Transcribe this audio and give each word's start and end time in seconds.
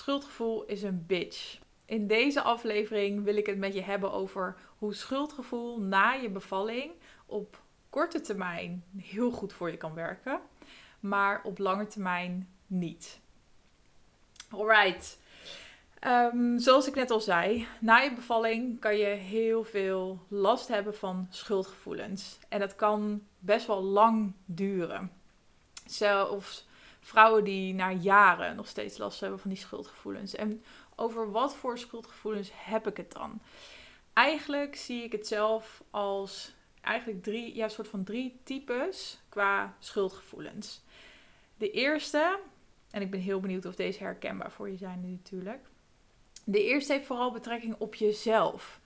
Schuldgevoel 0.00 0.64
is 0.64 0.82
een 0.82 1.04
bitch. 1.06 1.58
In 1.84 2.06
deze 2.06 2.42
aflevering 2.42 3.24
wil 3.24 3.36
ik 3.36 3.46
het 3.46 3.58
met 3.58 3.74
je 3.74 3.82
hebben 3.82 4.12
over 4.12 4.56
hoe 4.78 4.94
schuldgevoel 4.94 5.80
na 5.80 6.12
je 6.12 6.30
bevalling 6.30 6.92
op 7.26 7.62
korte 7.90 8.20
termijn 8.20 8.84
heel 8.96 9.30
goed 9.30 9.52
voor 9.52 9.70
je 9.70 9.76
kan 9.76 9.94
werken, 9.94 10.40
maar 11.00 11.40
op 11.44 11.58
lange 11.58 11.86
termijn 11.86 12.48
niet. 12.66 13.20
Alright. 14.50 15.18
Um, 16.06 16.58
zoals 16.58 16.88
ik 16.88 16.94
net 16.94 17.10
al 17.10 17.20
zei, 17.20 17.66
na 17.80 17.96
je 17.96 18.14
bevalling 18.14 18.80
kan 18.80 18.96
je 18.96 19.06
heel 19.06 19.64
veel 19.64 20.26
last 20.28 20.68
hebben 20.68 20.94
van 20.96 21.26
schuldgevoelens. 21.30 22.38
En 22.48 22.60
dat 22.60 22.76
kan 22.76 23.22
best 23.38 23.66
wel 23.66 23.82
lang 23.82 24.32
duren. 24.44 25.12
Zelfs 25.86 26.68
vrouwen 27.00 27.44
die 27.44 27.74
na 27.74 27.92
jaren 27.92 28.56
nog 28.56 28.68
steeds 28.68 28.98
last 28.98 29.20
hebben 29.20 29.38
van 29.38 29.50
die 29.50 29.58
schuldgevoelens. 29.58 30.34
En 30.34 30.64
over 30.96 31.30
wat 31.30 31.56
voor 31.56 31.78
schuldgevoelens 31.78 32.50
heb 32.54 32.86
ik 32.86 32.96
het 32.96 33.12
dan? 33.12 33.40
Eigenlijk 34.12 34.76
zie 34.76 35.02
ik 35.02 35.12
het 35.12 35.26
zelf 35.26 35.82
als 35.90 36.54
eigenlijk 36.80 37.22
drie, 37.22 37.54
ja, 37.54 37.68
soort 37.68 37.88
van 37.88 38.04
drie 38.04 38.40
types 38.44 39.18
qua 39.28 39.76
schuldgevoelens. 39.78 40.82
De 41.56 41.70
eerste, 41.70 42.38
en 42.90 43.02
ik 43.02 43.10
ben 43.10 43.20
heel 43.20 43.40
benieuwd 43.40 43.64
of 43.64 43.74
deze 43.74 43.98
herkenbaar 43.98 44.52
voor 44.52 44.70
je 44.70 44.76
zijn 44.76 45.10
natuurlijk. 45.10 45.66
De 46.44 46.64
eerste 46.64 46.92
heeft 46.92 47.06
vooral 47.06 47.32
betrekking 47.32 47.74
op 47.78 47.94
jezelf. 47.94 48.80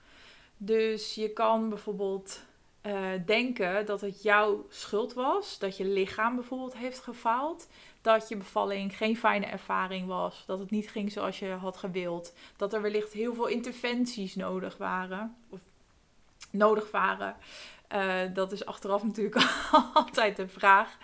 Dus 0.57 1.15
je 1.15 1.29
kan 1.29 1.69
bijvoorbeeld 1.69 2.45
uh, 2.85 3.09
denken 3.25 3.85
dat 3.85 4.01
het 4.01 4.23
jouw 4.23 4.65
schuld 4.69 5.13
was, 5.13 5.59
dat 5.59 5.77
je 5.77 5.85
lichaam 5.85 6.35
bijvoorbeeld 6.35 6.77
heeft 6.77 6.99
gefaald, 6.99 7.67
dat 8.05 8.29
je 8.29 8.37
bevalling 8.37 8.97
geen 8.97 9.17
fijne 9.17 9.45
ervaring 9.45 10.07
was, 10.07 10.43
dat 10.45 10.59
het 10.59 10.71
niet 10.71 10.89
ging 10.89 11.11
zoals 11.11 11.39
je 11.39 11.49
had 11.49 11.77
gewild, 11.77 12.33
dat 12.57 12.73
er 12.73 12.81
wellicht 12.81 13.13
heel 13.13 13.33
veel 13.33 13.47
interventies 13.47 14.35
nodig 14.35 14.77
waren 14.77 15.35
of 15.49 15.59
nodig 16.51 16.91
waren. 16.91 17.35
Uh, 17.95 18.21
dat 18.33 18.51
is 18.51 18.65
achteraf 18.65 19.03
natuurlijk 19.03 19.35
altijd 19.93 20.35
de 20.35 20.47
vraag. 20.47 20.97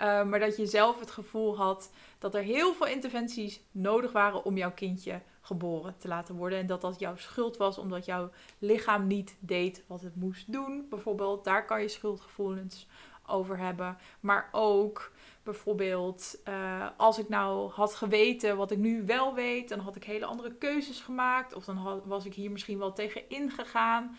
Uh, 0.00 0.24
maar 0.24 0.38
dat 0.38 0.56
je 0.56 0.66
zelf 0.66 1.00
het 1.00 1.10
gevoel 1.10 1.56
had 1.56 1.90
dat 2.18 2.34
er 2.34 2.42
heel 2.42 2.74
veel 2.74 2.86
interventies 2.86 3.60
nodig 3.70 4.12
waren 4.12 4.44
om 4.44 4.56
jouw 4.56 4.72
kindje 4.72 5.20
geboren 5.40 5.94
te 5.98 6.08
laten 6.08 6.34
worden. 6.34 6.58
En 6.58 6.66
dat 6.66 6.80
dat 6.80 6.98
jouw 6.98 7.16
schuld 7.16 7.56
was 7.56 7.78
omdat 7.78 8.04
jouw 8.04 8.30
lichaam 8.58 9.06
niet 9.06 9.36
deed 9.40 9.84
wat 9.86 10.00
het 10.00 10.16
moest 10.16 10.52
doen. 10.52 10.86
Bijvoorbeeld, 10.90 11.44
daar 11.44 11.64
kan 11.64 11.80
je 11.80 11.88
schuldgevoelens 11.88 12.86
over 13.26 13.58
hebben. 13.58 13.98
Maar 14.20 14.48
ook 14.52 15.10
bijvoorbeeld, 15.46 16.38
uh, 16.48 16.88
als 16.96 17.18
ik 17.18 17.28
nou 17.28 17.70
had 17.70 17.94
geweten 17.94 18.56
wat 18.56 18.70
ik 18.70 18.78
nu 18.78 19.06
wel 19.06 19.34
weet, 19.34 19.68
dan 19.68 19.78
had 19.78 19.96
ik 19.96 20.04
hele 20.04 20.24
andere 20.26 20.54
keuzes 20.54 21.00
gemaakt. 21.00 21.54
Of 21.54 21.64
dan 21.64 22.02
was 22.04 22.24
ik 22.24 22.34
hier 22.34 22.50
misschien 22.50 22.78
wel 22.78 22.92
tegen 22.92 23.28
ingegaan. 23.28 24.18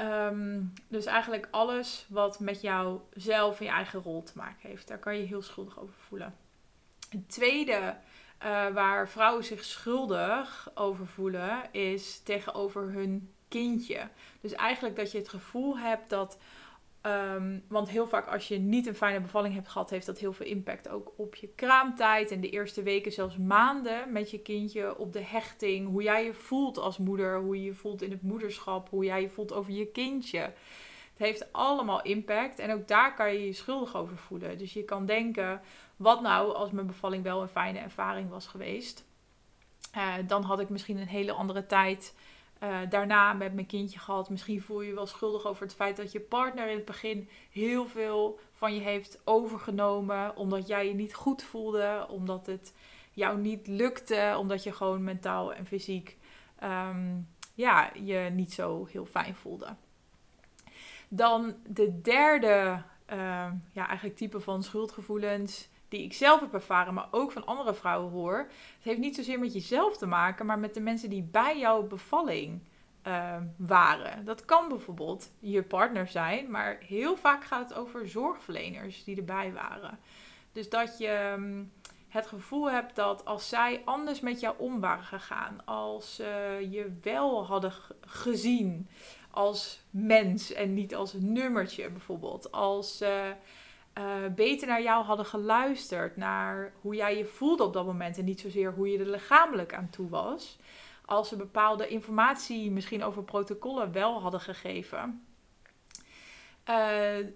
Um, 0.00 0.72
dus 0.88 1.06
eigenlijk 1.06 1.48
alles 1.50 2.06
wat 2.08 2.40
met 2.40 2.60
jou 2.60 3.00
zelf 3.14 3.58
en 3.58 3.64
je 3.64 3.70
eigen 3.70 4.02
rol 4.02 4.22
te 4.22 4.32
maken 4.34 4.68
heeft. 4.68 4.88
Daar 4.88 4.98
kan 4.98 5.16
je 5.16 5.24
heel 5.24 5.42
schuldig 5.42 5.80
over 5.80 5.94
voelen. 6.08 6.36
Het 7.08 7.28
tweede 7.28 7.96
uh, 8.44 8.68
waar 8.68 9.08
vrouwen 9.08 9.44
zich 9.44 9.64
schuldig 9.64 10.70
over 10.74 11.06
voelen, 11.06 11.72
is 11.72 12.20
tegenover 12.22 12.92
hun 12.92 13.32
kindje. 13.48 14.08
Dus 14.40 14.52
eigenlijk 14.52 14.96
dat 14.96 15.12
je 15.12 15.18
het 15.18 15.28
gevoel 15.28 15.78
hebt 15.78 16.10
dat. 16.10 16.38
Um, 17.06 17.64
want 17.68 17.88
heel 17.88 18.06
vaak 18.06 18.26
als 18.26 18.48
je 18.48 18.58
niet 18.58 18.86
een 18.86 18.94
fijne 18.94 19.20
bevalling 19.20 19.54
hebt 19.54 19.68
gehad, 19.68 19.90
heeft 19.90 20.06
dat 20.06 20.18
heel 20.18 20.32
veel 20.32 20.46
impact 20.46 20.88
ook 20.88 21.12
op 21.16 21.34
je 21.34 21.48
kraamtijd. 21.48 22.30
En 22.30 22.40
de 22.40 22.50
eerste 22.50 22.82
weken, 22.82 23.12
zelfs 23.12 23.36
maanden 23.36 24.12
met 24.12 24.30
je 24.30 24.38
kindje. 24.38 24.98
Op 24.98 25.12
de 25.12 25.22
hechting. 25.22 25.88
Hoe 25.88 26.02
jij 26.02 26.24
je 26.24 26.34
voelt 26.34 26.78
als 26.78 26.98
moeder. 26.98 27.40
Hoe 27.40 27.56
je 27.56 27.64
je 27.64 27.74
voelt 27.74 28.02
in 28.02 28.10
het 28.10 28.22
moederschap. 28.22 28.88
Hoe 28.88 29.04
jij 29.04 29.20
je 29.20 29.30
voelt 29.30 29.52
over 29.52 29.72
je 29.72 29.86
kindje. 29.86 30.38
Het 30.38 31.18
heeft 31.18 31.52
allemaal 31.52 32.02
impact. 32.02 32.58
En 32.58 32.72
ook 32.72 32.88
daar 32.88 33.14
kan 33.14 33.32
je 33.32 33.46
je 33.46 33.52
schuldig 33.52 33.96
over 33.96 34.16
voelen. 34.16 34.58
Dus 34.58 34.72
je 34.72 34.84
kan 34.84 35.06
denken 35.06 35.60
wat 35.96 36.22
nou 36.22 36.54
als 36.54 36.70
mijn 36.70 36.86
bevalling 36.86 37.22
wel 37.22 37.42
een 37.42 37.48
fijne 37.48 37.78
ervaring 37.78 38.30
was 38.30 38.46
geweest? 38.46 39.04
Uh, 39.96 40.14
dan 40.26 40.42
had 40.42 40.60
ik 40.60 40.68
misschien 40.68 40.98
een 40.98 41.06
hele 41.06 41.32
andere 41.32 41.66
tijd 41.66 42.14
uh, 42.62 42.78
daarna 42.88 43.32
met 43.32 43.54
mijn 43.54 43.66
kindje 43.66 43.98
gehad. 43.98 44.30
Misschien 44.30 44.62
voel 44.62 44.80
je 44.80 44.88
je 44.88 44.94
wel 44.94 45.06
schuldig 45.06 45.46
over 45.46 45.62
het 45.62 45.74
feit 45.74 45.96
dat 45.96 46.12
je 46.12 46.20
partner 46.20 46.68
in 46.68 46.76
het 46.76 46.84
begin 46.84 47.28
heel 47.50 47.86
veel 47.86 48.38
van 48.52 48.74
je 48.74 48.80
heeft 48.80 49.20
overgenomen. 49.24 50.36
Omdat 50.36 50.66
jij 50.66 50.86
je 50.86 50.94
niet 50.94 51.14
goed 51.14 51.42
voelde, 51.42 52.06
omdat 52.10 52.46
het 52.46 52.74
jou 53.12 53.38
niet 53.38 53.66
lukte, 53.66 54.36
omdat 54.38 54.62
je 54.62 54.72
gewoon 54.72 55.04
mentaal 55.04 55.54
en 55.54 55.66
fysiek 55.66 56.18
um, 56.62 57.28
ja, 57.54 57.90
je 58.04 58.30
niet 58.32 58.52
zo 58.52 58.86
heel 58.90 59.06
fijn 59.06 59.34
voelde. 59.34 59.76
Dan 61.08 61.54
de 61.68 62.00
derde 62.00 62.82
uh, 63.12 63.52
ja, 63.72 63.86
eigenlijk 63.88 64.16
type 64.16 64.40
van 64.40 64.62
schuldgevoelens 64.62 65.68
die 65.92 66.02
ik 66.02 66.12
zelf 66.12 66.40
heb 66.40 66.54
ervaren, 66.54 66.94
maar 66.94 67.08
ook 67.10 67.32
van 67.32 67.46
andere 67.46 67.74
vrouwen 67.74 68.10
hoor. 68.10 68.36
Het 68.36 68.82
heeft 68.82 68.98
niet 68.98 69.14
zozeer 69.14 69.38
met 69.38 69.52
jezelf 69.52 69.96
te 69.96 70.06
maken, 70.06 70.46
maar 70.46 70.58
met 70.58 70.74
de 70.74 70.80
mensen 70.80 71.10
die 71.10 71.22
bij 71.22 71.58
jouw 71.58 71.82
bevalling 71.82 72.60
uh, 73.06 73.36
waren. 73.56 74.24
Dat 74.24 74.44
kan 74.44 74.68
bijvoorbeeld 74.68 75.30
je 75.38 75.62
partner 75.62 76.08
zijn, 76.08 76.50
maar 76.50 76.78
heel 76.86 77.16
vaak 77.16 77.44
gaat 77.44 77.68
het 77.68 77.78
over 77.78 78.08
zorgverleners 78.08 79.04
die 79.04 79.16
erbij 79.16 79.52
waren. 79.52 79.98
Dus 80.52 80.68
dat 80.68 80.98
je 80.98 81.32
um, 81.36 81.72
het 82.08 82.26
gevoel 82.26 82.70
hebt 82.70 82.96
dat 82.96 83.24
als 83.24 83.48
zij 83.48 83.82
anders 83.84 84.20
met 84.20 84.40
jou 84.40 84.54
om 84.58 84.80
waren 84.80 85.04
gegaan, 85.04 85.64
als 85.64 86.20
uh, 86.20 86.72
je 86.72 86.96
wel 87.02 87.46
hadden 87.46 87.72
gezien 88.00 88.88
als 89.30 89.80
mens 89.90 90.52
en 90.52 90.74
niet 90.74 90.94
als 90.94 91.12
nummertje 91.12 91.90
bijvoorbeeld, 91.90 92.52
als 92.52 93.02
uh, 93.02 93.08
uh, 93.98 94.34
beter 94.34 94.68
naar 94.68 94.82
jou 94.82 95.04
hadden 95.04 95.26
geluisterd. 95.26 96.16
Naar 96.16 96.72
hoe 96.80 96.94
jij 96.94 97.16
je 97.16 97.24
voelde 97.24 97.62
op 97.62 97.72
dat 97.72 97.86
moment. 97.86 98.18
En 98.18 98.24
niet 98.24 98.40
zozeer 98.40 98.72
hoe 98.72 98.90
je 98.90 98.98
er 98.98 99.10
lichamelijk 99.10 99.74
aan 99.74 99.90
toe 99.90 100.08
was. 100.08 100.58
Als 101.04 101.28
ze 101.28 101.36
bepaalde 101.36 101.88
informatie 101.88 102.70
misschien 102.70 103.02
over 103.02 103.22
protocollen 103.22 103.92
wel 103.92 104.20
hadden 104.20 104.40
gegeven. 104.40 105.26
Uh, 106.70 107.26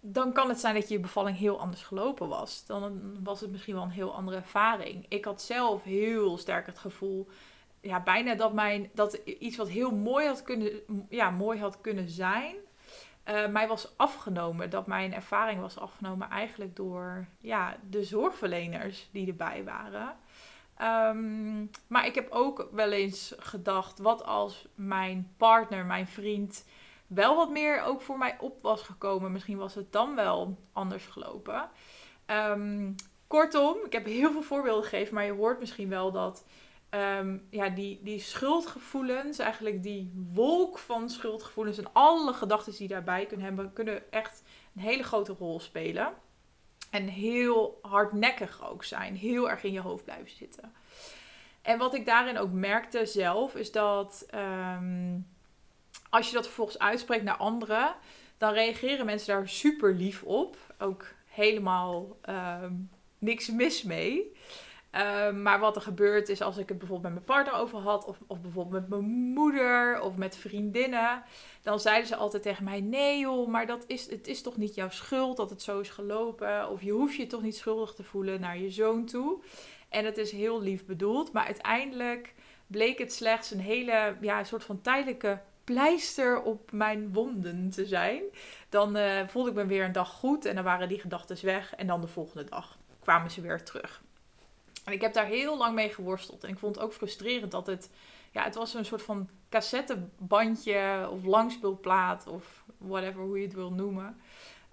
dan 0.00 0.32
kan 0.32 0.48
het 0.48 0.60
zijn 0.60 0.74
dat 0.74 0.88
je 0.88 1.00
bevalling 1.00 1.36
heel 1.38 1.60
anders 1.60 1.82
gelopen 1.82 2.28
was. 2.28 2.66
Dan 2.66 3.16
was 3.24 3.40
het 3.40 3.50
misschien 3.50 3.74
wel 3.74 3.82
een 3.82 3.90
heel 3.90 4.14
andere 4.14 4.36
ervaring. 4.36 5.06
Ik 5.08 5.24
had 5.24 5.42
zelf 5.42 5.82
heel 5.82 6.38
sterk 6.38 6.66
het 6.66 6.78
gevoel. 6.78 7.28
Ja, 7.80 8.02
bijna 8.02 8.34
dat, 8.34 8.52
mijn, 8.52 8.90
dat 8.94 9.14
iets 9.14 9.56
wat 9.56 9.68
heel 9.68 9.90
mooi 9.90 10.26
had 10.26 10.42
kunnen, 10.42 10.72
ja, 11.08 11.30
mooi 11.30 11.60
had 11.60 11.80
kunnen 11.80 12.08
zijn 12.08 12.54
uh, 13.30 13.46
mij 13.46 13.68
was 13.68 13.92
afgenomen. 13.96 14.70
Dat 14.70 14.86
mijn 14.86 15.14
ervaring 15.14 15.60
was 15.60 15.78
afgenomen 15.78 16.30
eigenlijk 16.30 16.76
door 16.76 17.26
ja, 17.40 17.76
de 17.90 18.04
zorgverleners 18.04 19.08
die 19.12 19.28
erbij 19.28 19.64
waren. 19.64 20.16
Um, 20.82 21.70
maar 21.86 22.06
ik 22.06 22.14
heb 22.14 22.30
ook 22.30 22.68
wel 22.72 22.92
eens 22.92 23.34
gedacht, 23.38 23.98
wat 23.98 24.24
als 24.24 24.66
mijn 24.74 25.34
partner, 25.36 25.84
mijn 25.84 26.06
vriend, 26.06 26.64
wel 27.06 27.36
wat 27.36 27.50
meer 27.50 27.82
ook 27.82 28.00
voor 28.00 28.18
mij 28.18 28.36
op 28.40 28.62
was 28.62 28.82
gekomen. 28.82 29.32
Misschien 29.32 29.58
was 29.58 29.74
het 29.74 29.92
dan 29.92 30.14
wel 30.14 30.58
anders 30.72 31.06
gelopen. 31.06 31.70
Um, 32.26 32.94
kortom, 33.26 33.76
ik 33.84 33.92
heb 33.92 34.04
heel 34.04 34.32
veel 34.32 34.42
voorbeelden 34.42 34.84
gegeven, 34.84 35.14
maar 35.14 35.24
je 35.24 35.32
hoort 35.32 35.60
misschien 35.60 35.88
wel 35.88 36.12
dat 36.12 36.44
um, 36.90 37.46
ja, 37.50 37.68
die, 37.68 38.00
die 38.02 38.20
schuldgevoelens, 38.20 39.38
eigenlijk 39.38 39.82
die 39.82 40.12
wolk 40.32 40.78
van 40.78 41.10
schuldgevoelens 41.10 41.78
en 41.78 41.92
alle 41.92 42.32
gedachten 42.32 42.76
die 42.76 42.88
daarbij 42.88 43.26
kunnen 43.26 43.46
hebben, 43.46 43.72
kunnen 43.72 44.12
echt 44.12 44.42
een 44.74 44.82
hele 44.82 45.02
grote 45.02 45.32
rol 45.32 45.60
spelen. 45.60 46.12
En 46.90 47.06
heel 47.06 47.78
hardnekkig 47.82 48.70
ook 48.70 48.84
zijn, 48.84 49.16
heel 49.16 49.50
erg 49.50 49.62
in 49.62 49.72
je 49.72 49.80
hoofd 49.80 50.04
blijven 50.04 50.30
zitten. 50.30 50.72
En 51.62 51.78
wat 51.78 51.94
ik 51.94 52.06
daarin 52.06 52.38
ook 52.38 52.52
merkte 52.52 53.06
zelf, 53.06 53.54
is 53.54 53.72
dat 53.72 54.26
um, 54.34 55.26
als 56.10 56.28
je 56.28 56.34
dat 56.34 56.46
vervolgens 56.46 56.78
uitspreekt 56.78 57.24
naar 57.24 57.36
anderen, 57.36 57.94
dan 58.38 58.52
reageren 58.52 59.06
mensen 59.06 59.34
daar 59.34 59.48
super 59.48 59.94
lief 59.94 60.22
op. 60.22 60.56
Ook 60.78 61.06
helemaal 61.26 62.16
um, 62.28 62.90
niks 63.18 63.50
mis 63.50 63.82
mee. 63.82 64.36
Uh, 64.94 65.30
maar 65.30 65.60
wat 65.60 65.76
er 65.76 65.82
gebeurt 65.82 66.28
is 66.28 66.42
als 66.42 66.56
ik 66.56 66.68
het 66.68 66.78
bijvoorbeeld 66.78 67.14
met 67.14 67.26
mijn 67.26 67.38
partner 67.38 67.62
over 67.62 67.78
had, 67.78 68.04
of, 68.04 68.18
of 68.26 68.40
bijvoorbeeld 68.40 68.80
met 68.80 68.88
mijn 68.88 69.10
moeder 69.10 70.00
of 70.00 70.16
met 70.16 70.36
vriendinnen, 70.36 71.22
dan 71.62 71.80
zeiden 71.80 72.06
ze 72.06 72.16
altijd 72.16 72.42
tegen 72.42 72.64
mij: 72.64 72.80
Nee, 72.80 73.18
joh, 73.18 73.48
maar 73.48 73.66
dat 73.66 73.84
is, 73.86 74.10
het 74.10 74.26
is 74.26 74.42
toch 74.42 74.56
niet 74.56 74.74
jouw 74.74 74.90
schuld 74.90 75.36
dat 75.36 75.50
het 75.50 75.62
zo 75.62 75.80
is 75.80 75.88
gelopen? 75.88 76.68
Of 76.68 76.82
je 76.82 76.92
hoeft 76.92 77.16
je 77.16 77.26
toch 77.26 77.42
niet 77.42 77.56
schuldig 77.56 77.94
te 77.94 78.04
voelen 78.04 78.40
naar 78.40 78.58
je 78.58 78.70
zoon 78.70 79.04
toe. 79.04 79.40
En 79.88 80.04
het 80.04 80.18
is 80.18 80.32
heel 80.32 80.60
lief 80.60 80.86
bedoeld, 80.86 81.32
maar 81.32 81.44
uiteindelijk 81.44 82.34
bleek 82.66 82.98
het 82.98 83.12
slechts 83.12 83.50
een 83.50 83.60
hele, 83.60 84.16
ja, 84.20 84.38
een 84.38 84.46
soort 84.46 84.64
van 84.64 84.80
tijdelijke 84.80 85.40
pleister 85.64 86.42
op 86.42 86.72
mijn 86.72 87.12
wonden 87.12 87.70
te 87.70 87.86
zijn. 87.86 88.22
Dan 88.68 88.96
uh, 88.96 89.28
voelde 89.28 89.50
ik 89.50 89.56
me 89.56 89.66
weer 89.66 89.84
een 89.84 89.92
dag 89.92 90.10
goed 90.10 90.44
en 90.44 90.54
dan 90.54 90.64
waren 90.64 90.88
die 90.88 91.00
gedachten 91.00 91.46
weg. 91.46 91.74
En 91.74 91.86
dan 91.86 92.00
de 92.00 92.06
volgende 92.06 92.44
dag 92.44 92.78
kwamen 93.00 93.30
ze 93.30 93.40
weer 93.40 93.64
terug. 93.64 94.02
En 94.90 94.96
ik 94.96 95.02
heb 95.02 95.12
daar 95.12 95.26
heel 95.26 95.56
lang 95.56 95.74
mee 95.74 95.88
geworsteld. 95.88 96.44
En 96.44 96.50
ik 96.50 96.58
vond 96.58 96.74
het 96.74 96.84
ook 96.84 96.92
frustrerend 96.92 97.50
dat 97.50 97.66
het... 97.66 97.90
Ja, 98.32 98.42
het 98.42 98.54
was 98.54 98.74
een 98.74 98.84
soort 98.84 99.02
van 99.02 99.28
cassettebandje 99.48 101.08
of 101.10 101.24
langspeelplaat 101.24 102.26
of 102.26 102.64
whatever, 102.78 103.22
hoe 103.22 103.38
je 103.38 103.44
het 103.44 103.54
wil 103.54 103.72
noemen. 103.72 104.20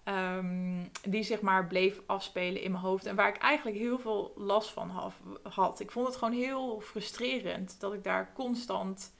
Ehm, 0.03 0.83
die 1.09 1.23
zich 1.23 1.41
maar 1.41 1.67
bleef 1.67 2.01
afspelen 2.05 2.61
in 2.61 2.71
mijn 2.71 2.83
hoofd. 2.83 3.05
En 3.05 3.15
waar 3.15 3.29
ik 3.29 3.37
eigenlijk 3.37 3.77
heel 3.77 3.99
veel 3.99 4.33
last 4.35 4.69
van 4.69 5.13
had. 5.43 5.79
Ik 5.79 5.91
vond 5.91 6.07
het 6.07 6.15
gewoon 6.15 6.33
heel 6.33 6.79
frustrerend 6.79 7.79
dat 7.79 7.93
ik 7.93 8.03
daar 8.03 8.31
constant 8.33 9.13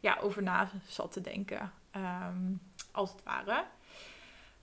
ja, 0.00 0.18
over 0.20 0.42
na 0.42 0.70
zat 0.86 1.12
te 1.12 1.20
denken. 1.20 1.72
Ehm, 1.90 2.52
als 2.92 3.10
het 3.10 3.22
ware. 3.22 3.64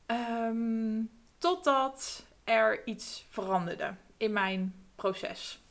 Um, 0.07 1.09
totdat 1.37 2.25
er 2.43 2.87
iets 2.87 3.25
veranderde 3.29 3.95
in 4.17 4.33
mijn 4.33 4.85
proces. 4.95 5.61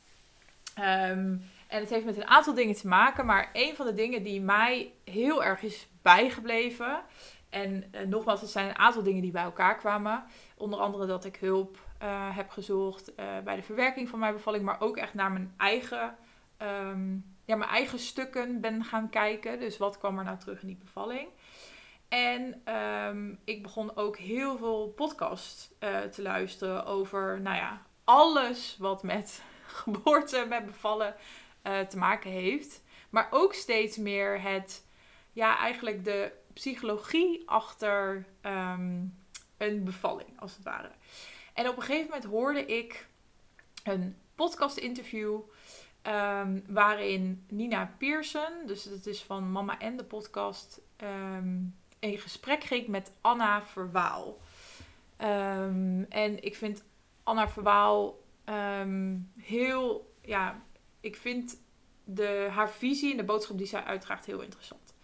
En 0.77 1.41
het 1.67 1.89
heeft 1.89 2.05
met 2.05 2.17
een 2.17 2.27
aantal 2.27 2.53
dingen 2.53 2.75
te 2.75 2.87
maken, 2.87 3.25
maar 3.25 3.49
een 3.53 3.75
van 3.75 3.85
de 3.85 3.93
dingen 3.93 4.23
die 4.23 4.41
mij 4.41 4.93
heel 5.03 5.43
erg 5.43 5.61
is 5.61 5.87
bijgebleven, 6.01 7.03
en 7.49 7.83
uh, 7.91 8.01
nogmaals, 8.01 8.41
het 8.41 8.49
zijn 8.49 8.69
een 8.69 8.77
aantal 8.77 9.03
dingen 9.03 9.21
die 9.21 9.31
bij 9.31 9.43
elkaar 9.43 9.77
kwamen. 9.77 10.23
Onder 10.57 10.79
andere 10.79 11.05
dat 11.05 11.25
ik 11.25 11.35
hulp 11.35 11.77
uh, 12.03 12.35
heb 12.35 12.49
gezocht 12.49 13.09
uh, 13.09 13.25
bij 13.43 13.55
de 13.55 13.61
verwerking 13.61 14.09
van 14.09 14.19
mijn 14.19 14.33
bevalling, 14.33 14.63
maar 14.63 14.81
ook 14.81 14.97
echt 14.97 15.13
naar 15.13 15.31
mijn 15.31 15.53
eigen, 15.57 16.15
um, 16.61 17.35
ja, 17.45 17.55
mijn 17.55 17.69
eigen 17.69 17.99
stukken 17.99 18.61
ben 18.61 18.83
gaan 18.83 19.09
kijken. 19.09 19.59
Dus 19.59 19.77
wat 19.77 19.97
kwam 19.97 20.17
er 20.17 20.23
nou 20.23 20.37
terug 20.37 20.61
in 20.61 20.67
die 20.67 20.79
bevalling? 20.83 21.27
En 22.09 22.61
um, 22.75 23.39
ik 23.43 23.63
begon 23.63 23.95
ook 23.95 24.17
heel 24.17 24.57
veel 24.57 24.87
podcast 24.95 25.75
te 26.11 26.21
luisteren 26.21 26.85
over, 26.85 27.41
nou 27.41 27.55
ja, 27.55 27.81
alles 28.03 28.77
wat 28.79 29.03
met 29.03 29.43
geboorte, 29.83 30.45
met 30.49 30.65
bevallen 30.65 31.15
te 31.89 31.97
maken 31.97 32.31
heeft. 32.31 32.81
Maar 33.09 33.27
ook 33.29 33.53
steeds 33.53 33.97
meer 33.97 34.41
het, 34.41 34.85
ja, 35.31 35.57
eigenlijk 35.57 36.03
de 36.03 36.31
psychologie 36.53 37.43
achter 37.45 38.25
ehm, 38.41 39.05
een 39.57 39.83
bevalling, 39.83 40.39
als 40.39 40.55
het 40.55 40.63
ware. 40.63 40.91
En 41.53 41.69
op 41.69 41.75
een 41.75 41.83
gegeven 41.83 42.05
moment 42.05 42.25
hoorde 42.25 42.65
ik 42.65 43.07
een 43.83 44.17
podcast-interview 44.35 45.39
um, 46.03 46.63
waarin 46.67 47.45
Nina 47.49 47.93
Pearson, 47.97 48.65
dus 48.65 48.83
dat 48.83 49.05
is 49.05 49.23
van 49.23 49.51
Mama 49.51 49.79
en 49.79 49.97
de 49.97 50.03
podcast, 50.03 50.81
um, 51.37 51.75
in 51.99 52.17
gesprek 52.17 52.63
ging 52.63 52.87
met 52.87 53.11
Anna 53.21 53.61
Verwaal. 53.61 54.37
en 56.09 56.43
ik 56.43 56.55
vind 56.55 56.83
Anna 57.23 57.49
Verwaal 57.49 58.19
heel, 59.37 60.13
ja, 60.21 60.61
ik 60.99 61.15
vind 61.15 61.61
de, 62.03 62.47
haar 62.51 62.69
visie 62.69 63.11
en 63.11 63.17
de 63.17 63.23
boodschap 63.23 63.57
die 63.57 63.67
zij 63.67 63.83
uitdraagt 63.83 64.25
heel 64.25 64.41
interessant. 64.41 64.95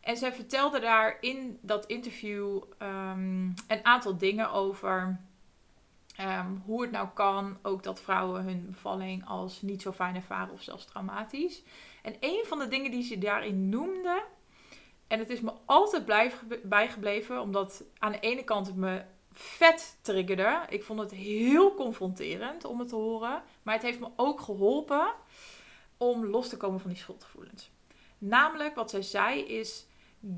En 0.00 0.16
zij 0.16 0.32
vertelde 0.32 0.80
daar 0.80 1.16
in 1.20 1.58
dat 1.60 1.86
interview 1.86 2.62
ehm, 2.78 3.44
een 3.44 3.84
aantal 3.84 4.16
dingen 4.16 4.50
over 4.50 5.20
ehm, 6.16 6.54
hoe 6.64 6.82
het 6.82 6.90
nou 6.90 7.08
kan, 7.14 7.58
ook 7.62 7.82
dat 7.82 8.00
vrouwen 8.00 8.44
hun 8.44 8.66
bevalling 8.70 9.26
als 9.26 9.62
niet 9.62 9.82
zo 9.82 9.92
fijn 9.92 10.14
ervaren 10.14 10.52
of 10.52 10.62
zelfs 10.62 10.84
traumatisch. 10.84 11.62
En 12.02 12.16
een 12.20 12.44
van 12.46 12.58
de 12.58 12.68
dingen 12.68 12.90
die 12.90 13.02
ze 13.02 13.18
daarin 13.18 13.68
noemde, 13.68 14.24
en 15.06 15.18
het 15.18 15.30
is 15.30 15.40
me 15.40 15.52
altijd 15.64 16.04
blijf, 16.04 16.44
bijgebleven, 16.62 17.40
omdat 17.40 17.84
aan 17.98 18.12
de 18.12 18.20
ene 18.20 18.44
kant 18.44 18.66
het 18.66 18.76
me 18.76 19.02
vet 19.34 19.96
triggerde. 20.00 20.62
Ik 20.68 20.84
vond 20.84 21.00
het 21.00 21.10
heel 21.10 21.74
confronterend 21.74 22.64
om 22.64 22.78
het 22.78 22.88
te 22.88 22.94
horen, 22.94 23.42
maar 23.62 23.74
het 23.74 23.82
heeft 23.82 24.00
me 24.00 24.08
ook 24.16 24.40
geholpen 24.40 25.12
om 25.96 26.26
los 26.26 26.48
te 26.48 26.56
komen 26.56 26.80
van 26.80 26.90
die 26.90 26.98
schuldgevoelens. 26.98 27.70
Namelijk, 28.18 28.74
wat 28.74 28.90
zij 28.90 29.02
zei 29.02 29.40
is 29.40 29.86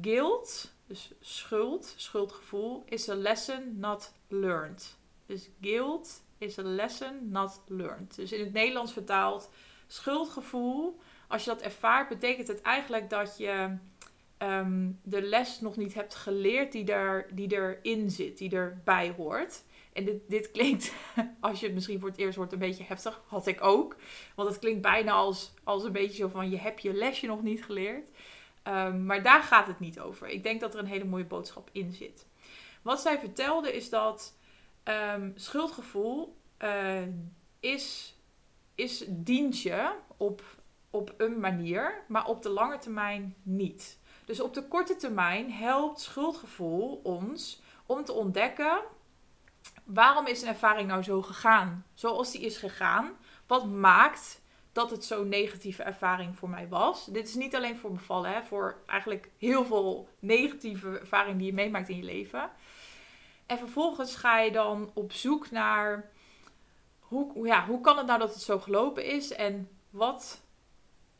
Guilt, 0.00 0.72
dus 0.86 1.10
schuld, 1.20 1.94
schuldgevoel, 1.96 2.84
is 2.88 3.08
a 3.08 3.14
lesson 3.14 3.78
not 3.78 4.12
learned. 4.28 4.96
Dus 5.26 5.48
guilt 5.60 6.22
is 6.38 6.58
a 6.58 6.62
lesson 6.62 7.30
not 7.30 7.60
learned. 7.66 8.16
Dus 8.16 8.32
in 8.32 8.40
het 8.40 8.52
Nederlands 8.52 8.92
vertaald, 8.92 9.50
schuldgevoel, 9.86 11.00
als 11.28 11.44
je 11.44 11.50
dat 11.50 11.62
ervaart, 11.62 12.08
betekent 12.08 12.48
het 12.48 12.62
eigenlijk 12.62 13.10
dat 13.10 13.38
je 13.38 13.76
ehm, 14.38 14.90
de 15.02 15.22
les 15.22 15.60
nog 15.60 15.76
niet 15.76 15.94
hebt 15.94 16.14
geleerd 16.14 16.72
die, 16.72 16.92
er, 16.92 17.26
die 17.32 17.52
erin 17.52 18.10
zit, 18.10 18.38
die 18.38 18.50
erbij 18.50 19.14
hoort. 19.16 19.64
En 19.92 20.04
dit, 20.04 20.20
dit 20.28 20.50
klinkt, 20.50 20.92
als 21.40 21.60
je 21.60 21.66
het 21.66 21.74
misschien 21.74 22.00
voor 22.00 22.08
het 22.08 22.18
eerst 22.18 22.36
hoort, 22.36 22.52
een 22.52 22.58
beetje 22.58 22.84
heftig. 22.84 23.22
Had 23.26 23.46
ik 23.46 23.64
ook. 23.64 23.96
Want 24.34 24.48
het 24.48 24.58
klinkt 24.58 24.82
bijna 24.82 25.12
als, 25.12 25.52
als 25.64 25.84
een 25.84 25.92
beetje 25.92 26.16
zo 26.16 26.28
van, 26.28 26.50
je 26.50 26.58
hebt 26.58 26.82
je 26.82 26.94
lesje 26.94 27.26
nog 27.26 27.42
niet 27.42 27.64
geleerd. 27.64 28.04
Um, 28.68 29.04
maar 29.06 29.22
daar 29.22 29.42
gaat 29.42 29.66
het 29.66 29.80
niet 29.80 30.00
over. 30.00 30.28
Ik 30.28 30.42
denk 30.42 30.60
dat 30.60 30.74
er 30.74 30.80
een 30.80 30.86
hele 30.86 31.04
mooie 31.04 31.24
boodschap 31.24 31.68
in 31.72 31.92
zit. 31.92 32.26
Wat 32.82 33.00
zij 33.00 33.18
vertelde 33.18 33.76
is 33.76 33.90
dat 33.90 34.36
um, 34.84 35.32
schuldgevoel 35.36 36.36
uh, 36.62 37.02
is, 37.60 38.16
is 38.74 39.04
dient 39.08 39.62
je 39.62 39.92
op, 40.16 40.42
op 40.90 41.14
een 41.16 41.40
manier, 41.40 42.04
maar 42.08 42.26
op 42.26 42.42
de 42.42 42.48
lange 42.48 42.78
termijn 42.78 43.34
niet. 43.42 43.98
Dus 44.26 44.40
op 44.40 44.54
de 44.54 44.68
korte 44.68 44.96
termijn 44.96 45.52
helpt 45.52 46.00
schuldgevoel 46.00 47.00
ons 47.02 47.62
om 47.86 48.04
te 48.04 48.12
ontdekken 48.12 48.80
waarom 49.84 50.26
is 50.26 50.42
een 50.42 50.48
ervaring 50.48 50.88
nou 50.88 51.02
zo 51.02 51.22
gegaan 51.22 51.84
zoals 51.94 52.32
die 52.32 52.40
is 52.40 52.56
gegaan. 52.56 53.10
Wat 53.46 53.66
maakt 53.66 54.40
dat 54.76 54.90
het 54.90 55.04
zo'n 55.04 55.28
negatieve 55.28 55.82
ervaring 55.82 56.36
voor 56.36 56.48
mij 56.48 56.68
was. 56.68 57.04
Dit 57.04 57.28
is 57.28 57.34
niet 57.34 57.54
alleen 57.54 57.76
voor 57.76 57.92
bevallen, 57.92 58.32
hè, 58.32 58.42
voor 58.42 58.76
eigenlijk 58.86 59.30
heel 59.38 59.64
veel 59.64 60.08
negatieve 60.18 60.98
ervaringen 60.98 61.38
die 61.38 61.46
je 61.46 61.52
meemaakt 61.52 61.88
in 61.88 61.96
je 61.96 62.02
leven. 62.02 62.50
En 63.46 63.58
vervolgens 63.58 64.16
ga 64.16 64.38
je 64.38 64.52
dan 64.52 64.90
op 64.94 65.12
zoek 65.12 65.50
naar 65.50 66.10
hoe, 66.98 67.46
ja, 67.46 67.66
hoe 67.66 67.80
kan 67.80 67.96
het 67.96 68.06
nou 68.06 68.18
dat 68.18 68.34
het 68.34 68.42
zo 68.42 68.58
gelopen 68.58 69.04
is 69.04 69.32
en 69.32 69.68
wat, 69.90 70.40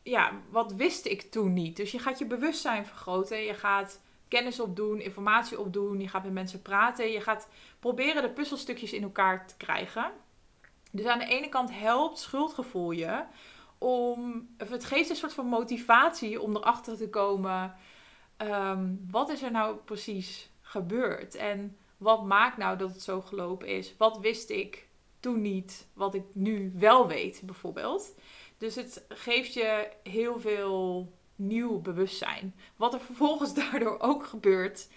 ja, 0.09 0.31
wat 0.49 0.73
wist 0.73 1.05
ik 1.05 1.21
toen 1.21 1.53
niet. 1.53 1.75
Dus 1.75 1.91
je 1.91 1.99
gaat 1.99 2.19
je 2.19 2.25
bewustzijn 2.25 2.85
vergroten, 2.85 3.43
je 3.43 3.53
gaat 3.53 4.01
kennis 4.27 4.59
opdoen, 4.59 5.01
informatie 5.01 5.59
opdoen, 5.59 5.99
je 5.99 6.07
gaat 6.07 6.23
met 6.23 6.33
mensen 6.33 6.61
praten, 6.61 7.11
je 7.11 7.21
gaat 7.21 7.49
proberen 7.79 8.21
de 8.21 8.29
puzzelstukjes 8.29 8.93
in 8.93 9.03
elkaar 9.03 9.47
te 9.47 9.57
krijgen. 9.57 10.11
Dus 10.91 11.05
aan 11.05 11.19
de 11.19 11.25
ene 11.25 11.49
kant 11.49 11.79
helpt 11.79 12.19
schuldgevoel 12.19 12.91
je 12.91 13.23
om. 13.77 14.47
Het 14.57 14.85
geeft 14.85 15.09
een 15.09 15.15
soort 15.15 15.33
van 15.33 15.45
motivatie 15.45 16.41
om 16.41 16.55
erachter 16.55 16.97
te 16.97 17.09
komen. 17.09 17.75
Ehm, 18.37 18.95
wat 19.09 19.29
is 19.29 19.41
er 19.41 19.51
nou 19.51 19.75
precies 19.75 20.49
gebeurd? 20.61 21.35
En 21.35 21.77
wat 21.97 22.25
maakt 22.25 22.57
nou 22.57 22.77
dat 22.77 22.91
het 22.91 23.01
zo 23.01 23.21
gelopen 23.21 23.67
is? 23.67 23.97
Wat 23.97 24.19
wist 24.19 24.49
ik 24.49 24.87
toen 25.19 25.41
niet, 25.41 25.87
wat 25.93 26.13
ik 26.13 26.23
nu 26.33 26.73
wel 26.75 27.07
weet, 27.07 27.41
bijvoorbeeld? 27.45 28.15
Dus 28.57 28.75
het 28.75 29.05
geeft 29.09 29.53
je 29.53 29.89
heel 30.03 30.39
veel 30.39 31.11
nieuw 31.35 31.81
bewustzijn. 31.81 32.55
Wat 32.75 32.93
er 32.93 32.99
vervolgens 32.99 33.53
daardoor 33.63 33.99
ook 33.99 34.25
gebeurt, 34.25 34.87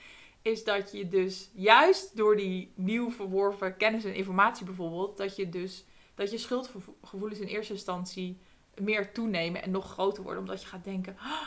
is 0.42 0.64
dat 0.64 0.92
je 0.92 1.08
dus 1.08 1.50
juist 1.52 2.16
door 2.16 2.36
die 2.36 2.72
nieuw 2.74 3.10
verworven 3.10 3.76
kennis 3.76 4.04
en 4.04 4.14
informatie 4.14 4.66
bijvoorbeeld, 4.66 5.16
dat 5.16 5.36
je 5.36 5.48
dus 5.48 5.84
dat 6.14 6.30
je 6.30 6.38
schuldgevoelens 6.38 7.38
in 7.38 7.46
eerste 7.46 7.72
instantie 7.72 8.38
meer 8.74 9.12
toenemen 9.12 9.62
en 9.62 9.70
nog 9.70 9.90
groter 9.90 10.22
worden. 10.22 10.42
Omdat 10.42 10.62
je 10.62 10.68
gaat 10.68 10.84
denken, 10.84 11.16
ah, 11.18 11.42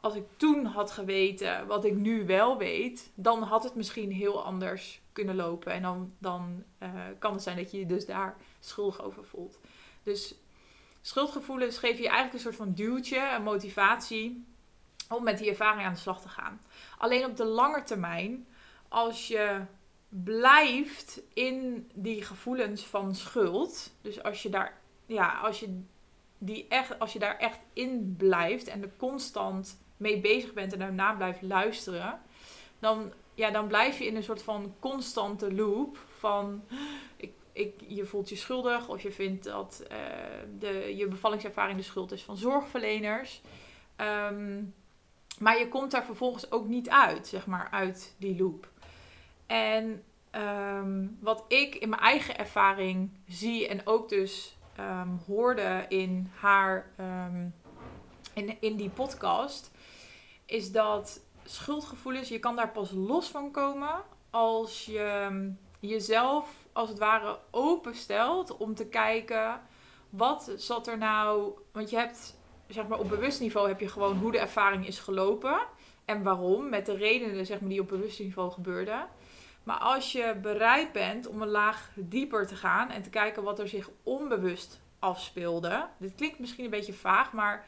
als 0.00 0.14
ik 0.14 0.24
toen 0.36 0.64
had 0.64 0.90
geweten 0.90 1.66
wat 1.66 1.84
ik 1.84 1.94
nu 1.94 2.26
wel 2.26 2.58
weet, 2.58 3.10
dan 3.14 3.42
had 3.42 3.64
het 3.64 3.74
misschien 3.74 4.12
heel 4.12 4.44
anders 4.44 5.00
kunnen 5.12 5.36
lopen. 5.36 5.72
En 5.72 5.82
dan, 5.82 6.12
dan 6.18 6.64
uh, 6.82 6.88
kan 7.18 7.32
het 7.32 7.42
zijn 7.42 7.56
dat 7.56 7.70
je 7.70 7.78
je 7.78 7.86
dus 7.86 8.06
daar 8.06 8.36
schuldig 8.60 9.02
over 9.02 9.24
voelt. 9.24 9.58
Dus 10.02 10.34
schuldgevoelens 11.08 11.78
geven 11.78 12.02
je 12.02 12.08
eigenlijk 12.08 12.34
een 12.34 12.40
soort 12.40 12.56
van 12.56 12.74
duwtje, 12.74 13.34
een 13.36 13.42
motivatie 13.42 14.44
om 15.08 15.22
met 15.22 15.38
die 15.38 15.48
ervaring 15.48 15.86
aan 15.86 15.92
de 15.92 15.98
slag 15.98 16.20
te 16.20 16.28
gaan. 16.28 16.60
Alleen 16.98 17.24
op 17.24 17.36
de 17.36 17.44
lange 17.44 17.82
termijn, 17.82 18.46
als 18.88 19.28
je 19.28 19.60
blijft 20.08 21.20
in 21.34 21.90
die 21.94 22.22
gevoelens 22.22 22.82
van 22.86 23.14
schuld. 23.14 23.92
Dus 24.00 24.22
als 24.22 24.42
je 24.42 24.48
daar, 24.48 24.80
ja, 25.06 25.38
als 25.38 25.60
je 25.60 25.82
die 26.38 26.66
echt, 26.68 26.98
als 26.98 27.12
je 27.12 27.18
daar 27.18 27.38
echt 27.38 27.60
in 27.72 28.14
blijft 28.18 28.68
en 28.68 28.82
er 28.82 28.92
constant 28.96 29.78
mee 29.96 30.20
bezig 30.20 30.52
bent 30.52 30.72
en 30.72 30.78
daarna 30.78 31.12
blijft 31.12 31.42
luisteren, 31.42 32.20
dan, 32.78 33.12
ja, 33.34 33.50
dan 33.50 33.66
blijf 33.66 33.98
je 33.98 34.06
in 34.06 34.16
een 34.16 34.22
soort 34.22 34.42
van 34.42 34.74
constante 34.78 35.54
loop 35.54 35.98
van 36.18 36.64
ik, 37.16 37.32
ik, 37.58 37.74
je 37.86 38.04
voelt 38.04 38.28
je 38.28 38.36
schuldig 38.36 38.88
of 38.88 39.02
je 39.02 39.12
vindt 39.12 39.44
dat 39.44 39.82
uh, 39.92 39.98
de, 40.58 40.96
je 40.96 41.06
bevallingservaring 41.06 41.76
de 41.78 41.84
schuld 41.84 42.12
is 42.12 42.22
van 42.22 42.36
zorgverleners. 42.36 43.40
Ehm, 43.96 44.62
maar 45.38 45.58
je 45.58 45.68
komt 45.68 45.90
daar 45.90 46.04
vervolgens 46.04 46.50
ook 46.50 46.66
niet 46.66 46.88
uit, 46.88 47.26
zeg 47.26 47.46
maar, 47.46 47.68
uit 47.70 48.14
die 48.18 48.38
loop. 48.38 48.70
En 49.46 50.02
um, 50.32 51.18
wat 51.20 51.44
ik 51.48 51.74
in 51.74 51.88
mijn 51.88 52.02
eigen 52.02 52.38
ervaring 52.38 53.10
zie 53.26 53.68
en 53.68 53.86
ook 53.86 54.08
dus 54.08 54.56
ehm, 54.76 55.08
hoorde 55.26 55.84
in 55.88 56.30
haar 56.34 56.90
ehm, 56.96 57.46
in, 58.34 58.56
in 58.60 58.76
die 58.76 58.90
podcast, 58.90 59.70
is 60.46 60.72
dat 60.72 61.20
schuldgevoelens, 61.44 62.28
je 62.28 62.38
kan 62.38 62.56
daar 62.56 62.70
pas 62.70 62.90
los 62.90 63.28
van 63.28 63.50
komen 63.50 64.02
als 64.30 64.84
je 64.84 64.98
ehm, 64.98 65.50
jezelf 65.80 66.66
als 66.72 66.88
het 66.88 66.98
ware 66.98 67.38
openstelt 67.50 68.56
om 68.56 68.74
te 68.74 68.86
kijken 68.86 69.60
wat 70.10 70.52
zat 70.56 70.86
er 70.86 70.98
nou. 70.98 71.52
Want 71.72 71.90
je 71.90 71.96
hebt, 71.96 72.36
zeg 72.68 72.86
maar, 72.86 72.98
op 72.98 73.08
bewust 73.08 73.40
niveau 73.40 73.68
heb 73.68 73.80
je 73.80 73.88
gewoon 73.88 74.18
hoe 74.18 74.32
de 74.32 74.38
ervaring 74.38 74.86
is 74.86 74.98
gelopen 74.98 75.60
en 76.04 76.22
waarom, 76.22 76.68
met 76.68 76.86
de 76.86 76.96
redenen 76.96 77.46
zeg 77.46 77.60
maar, 77.60 77.68
die 77.68 77.80
op 77.80 77.88
bewust 77.88 78.18
niveau 78.18 78.50
gebeurden. 78.50 79.06
Maar 79.62 79.78
als 79.78 80.12
je 80.12 80.36
bereid 80.42 80.92
bent 80.92 81.26
om 81.26 81.42
een 81.42 81.48
laag 81.48 81.90
dieper 81.94 82.46
te 82.46 82.56
gaan 82.56 82.90
en 82.90 83.02
te 83.02 83.10
kijken 83.10 83.42
wat 83.42 83.58
er 83.58 83.68
zich 83.68 83.90
onbewust 84.02 84.80
afspeelde. 84.98 85.86
Dit 85.98 86.14
klinkt 86.14 86.38
misschien 86.38 86.64
een 86.64 86.70
beetje 86.70 86.92
vaag, 86.92 87.32
maar 87.32 87.66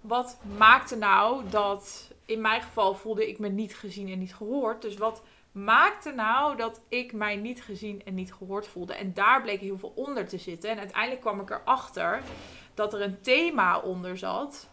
wat 0.00 0.38
maakte 0.58 0.96
nou 0.96 1.42
dat 1.50 2.10
in 2.24 2.40
mijn 2.40 2.62
geval 2.62 2.94
voelde 2.94 3.28
ik 3.28 3.38
me 3.38 3.48
niet 3.48 3.76
gezien 3.76 4.08
en 4.08 4.18
niet 4.18 4.34
gehoord. 4.34 4.82
Dus 4.82 4.96
wat 4.96 5.22
maakte 5.52 6.12
nou 6.12 6.56
dat 6.56 6.80
ik 6.88 7.12
mij 7.12 7.36
niet 7.36 7.62
gezien 7.62 8.04
en 8.04 8.14
niet 8.14 8.34
gehoord 8.34 8.66
voelde? 8.66 8.94
En 8.94 9.14
daar 9.14 9.42
bleek 9.42 9.60
heel 9.60 9.78
veel 9.78 9.92
onder 9.96 10.28
te 10.28 10.38
zitten. 10.38 10.70
En 10.70 10.78
uiteindelijk 10.78 11.20
kwam 11.20 11.40
ik 11.40 11.50
erachter 11.50 12.22
dat 12.74 12.94
er 12.94 13.00
een 13.00 13.20
thema 13.20 13.78
onder 13.78 14.18
zat. 14.18 14.70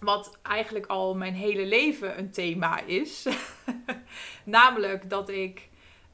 Wat 0.00 0.38
eigenlijk 0.42 0.86
al 0.86 1.14
mijn 1.14 1.34
hele 1.34 1.66
leven 1.66 2.18
een 2.18 2.30
thema 2.30 2.80
is. 2.80 3.26
namelijk 4.44 5.10
dat 5.10 5.28
ik. 5.28 5.68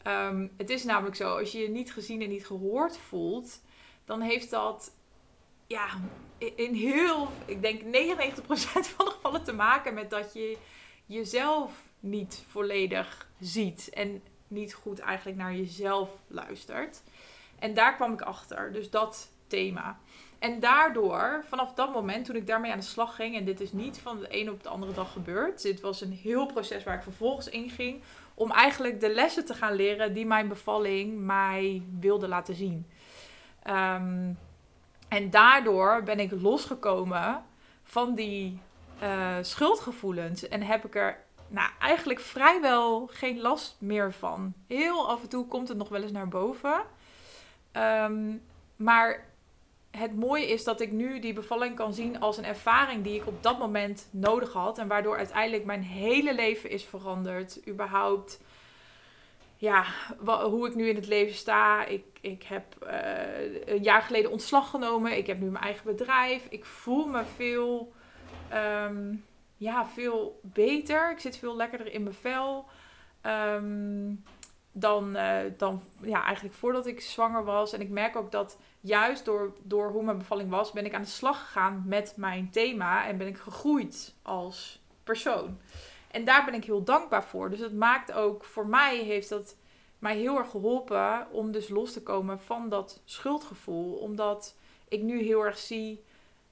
Um, 0.06 0.52
het 0.56 0.70
is 0.70 0.84
namelijk 0.84 1.16
zo, 1.16 1.38
als 1.38 1.52
je 1.52 1.58
je 1.58 1.68
niet 1.68 1.92
gezien 1.92 2.22
en 2.22 2.28
niet 2.28 2.46
gehoord 2.46 2.98
voelt, 2.98 3.60
dan 4.04 4.20
heeft 4.20 4.50
dat 4.50 4.96
ja, 5.66 5.88
in 6.38 6.74
heel, 6.74 7.28
ik 7.46 7.62
denk 7.62 7.80
99% 7.82 7.86
van 8.96 9.04
de 9.04 9.10
gevallen 9.10 9.44
te 9.44 9.52
maken 9.52 9.94
met 9.94 10.10
dat 10.10 10.32
je 10.32 10.56
jezelf 11.06 11.85
niet 12.00 12.44
volledig 12.48 13.28
ziet 13.40 13.90
en 13.94 14.22
niet 14.48 14.74
goed 14.74 14.98
eigenlijk 14.98 15.38
naar 15.38 15.54
jezelf 15.54 16.10
luistert. 16.26 17.02
En 17.58 17.74
daar 17.74 17.94
kwam 17.94 18.12
ik 18.12 18.20
achter, 18.20 18.72
dus 18.72 18.90
dat 18.90 19.30
thema. 19.46 19.98
En 20.38 20.60
daardoor, 20.60 21.44
vanaf 21.48 21.74
dat 21.74 21.92
moment 21.92 22.24
toen 22.24 22.36
ik 22.36 22.46
daarmee 22.46 22.72
aan 22.72 22.78
de 22.78 22.84
slag 22.84 23.14
ging, 23.14 23.36
en 23.36 23.44
dit 23.44 23.60
is 23.60 23.72
niet 23.72 23.98
van 23.98 24.20
de 24.20 24.28
ene 24.28 24.52
op 24.52 24.62
de 24.62 24.68
andere 24.68 24.92
dag 24.92 25.12
gebeurd, 25.12 25.62
dit 25.62 25.80
was 25.80 26.00
een 26.00 26.12
heel 26.12 26.46
proces 26.46 26.84
waar 26.84 26.94
ik 26.94 27.02
vervolgens 27.02 27.48
in 27.48 27.70
ging, 27.70 28.02
om 28.34 28.50
eigenlijk 28.50 29.00
de 29.00 29.14
lessen 29.14 29.44
te 29.44 29.54
gaan 29.54 29.74
leren 29.74 30.12
die 30.12 30.26
mijn 30.26 30.48
bevalling 30.48 31.18
mij 31.18 31.82
wilde 32.00 32.28
laten 32.28 32.54
zien. 32.54 32.86
Um, 33.66 34.38
en 35.08 35.30
daardoor 35.30 36.02
ben 36.02 36.20
ik 36.20 36.30
losgekomen 36.40 37.44
van 37.82 38.14
die 38.14 38.60
uh, 39.02 39.36
schuldgevoelens. 39.40 40.48
En 40.48 40.62
heb 40.62 40.84
ik 40.84 40.94
er 40.94 41.24
nou, 41.48 41.70
eigenlijk 41.80 42.20
vrijwel 42.20 43.06
geen 43.06 43.40
last 43.40 43.76
meer 43.78 44.12
van. 44.12 44.52
Heel 44.66 45.08
af 45.08 45.22
en 45.22 45.28
toe 45.28 45.46
komt 45.46 45.68
het 45.68 45.76
nog 45.76 45.88
wel 45.88 46.02
eens 46.02 46.12
naar 46.12 46.28
boven. 46.28 46.80
Um, 47.72 48.42
maar 48.76 49.24
het 49.90 50.16
mooie 50.16 50.46
is 50.46 50.64
dat 50.64 50.80
ik 50.80 50.92
nu 50.92 51.18
die 51.18 51.32
bevalling 51.32 51.76
kan 51.76 51.94
zien 51.94 52.20
als 52.20 52.36
een 52.36 52.44
ervaring 52.44 53.04
die 53.04 53.14
ik 53.20 53.26
op 53.26 53.42
dat 53.42 53.58
moment 53.58 54.08
nodig 54.10 54.52
had. 54.52 54.78
En 54.78 54.88
waardoor 54.88 55.16
uiteindelijk 55.16 55.64
mijn 55.64 55.82
hele 55.82 56.34
leven 56.34 56.70
is 56.70 56.84
veranderd. 56.84 57.68
Überhaupt 57.68 58.40
ja, 59.56 59.84
hoe 60.24 60.66
ik 60.66 60.74
nu 60.74 60.88
in 60.88 60.94
het 60.94 61.06
leven 61.06 61.34
sta. 61.34 61.84
Ik, 61.84 62.04
ik 62.20 62.42
heb 62.42 62.64
uh, 62.82 63.74
een 63.74 63.82
jaar 63.82 64.02
geleden 64.02 64.30
ontslag 64.30 64.70
genomen. 64.70 65.16
Ik 65.16 65.26
heb 65.26 65.40
nu 65.40 65.50
mijn 65.50 65.64
eigen 65.64 65.86
bedrijf. 65.86 66.46
Ik 66.48 66.64
voel 66.64 67.06
me 67.06 67.24
veel, 67.36 67.92
um, 68.54 69.24
ja, 69.56 69.86
veel 69.86 70.40
beter. 70.42 71.10
Ik 71.10 71.18
zit 71.18 71.36
veel 71.36 71.56
lekkerder 71.56 71.92
in 71.92 72.02
mijn 72.02 72.14
vel. 72.14 72.66
Um, 73.22 74.24
dan, 74.72 75.16
uh, 75.16 75.38
dan 75.56 75.82
ja, 76.02 76.24
eigenlijk 76.24 76.54
voordat 76.54 76.86
ik 76.86 77.00
zwanger 77.00 77.44
was. 77.44 77.72
En 77.72 77.80
ik 77.80 77.88
merk 77.88 78.16
ook 78.16 78.32
dat 78.32 78.58
juist 78.80 79.24
door, 79.24 79.54
door 79.62 79.90
hoe 79.90 80.02
mijn 80.02 80.18
bevalling 80.18 80.50
was, 80.50 80.72
ben 80.72 80.84
ik 80.84 80.94
aan 80.94 81.02
de 81.02 81.08
slag 81.08 81.38
gegaan 81.38 81.82
met 81.86 82.14
mijn 82.16 82.50
thema. 82.50 83.06
En 83.06 83.18
ben 83.18 83.26
ik 83.26 83.36
gegroeid 83.36 84.14
als 84.22 84.82
persoon. 85.04 85.58
En 86.10 86.24
daar 86.24 86.44
ben 86.44 86.54
ik 86.54 86.64
heel 86.64 86.84
dankbaar 86.84 87.24
voor. 87.24 87.50
Dus 87.50 87.60
het 87.60 87.74
maakt 87.74 88.12
ook, 88.12 88.44
voor 88.44 88.66
mij 88.66 88.96
heeft 88.96 89.28
dat 89.28 89.56
mij 89.98 90.16
heel 90.16 90.38
erg 90.38 90.50
geholpen 90.50 91.26
om 91.30 91.52
dus 91.52 91.68
los 91.68 91.92
te 91.92 92.02
komen 92.02 92.40
van 92.40 92.68
dat 92.68 93.00
schuldgevoel. 93.04 93.94
Omdat 93.94 94.56
ik 94.88 95.02
nu 95.02 95.22
heel 95.22 95.44
erg 95.44 95.58
zie 95.58 96.04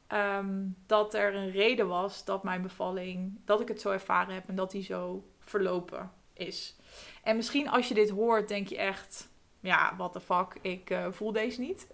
ehm, 0.06 0.66
dat 0.87 1.14
er 1.14 1.34
een 1.34 1.50
reden 1.50 1.88
was 1.88 2.25
dat 2.25 2.42
mijn 2.42 2.62
bevalling, 2.62 3.40
dat 3.44 3.61
ik 3.61 3.68
het 3.68 3.80
zo 3.80 3.90
ervaren 3.90 4.34
heb 4.34 4.49
en 4.49 4.54
dat 4.54 4.70
die 4.70 4.82
zo 4.82 5.25
verlopen 5.38 6.12
is. 6.32 6.76
En 7.23 7.37
misschien 7.37 7.68
als 7.68 7.88
je 7.88 7.94
dit 7.94 8.11
hoort, 8.11 8.49
denk 8.49 8.68
je 8.68 8.76
echt, 8.76 9.28
ja, 9.61 9.94
what 9.96 10.12
the 10.12 10.20
fuck, 10.20 10.58
ik 10.61 10.90
uh, 10.90 11.06
voel 11.11 11.32
deze 11.32 11.61
niet. 11.61 11.87